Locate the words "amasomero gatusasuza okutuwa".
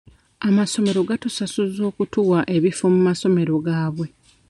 0.47-2.39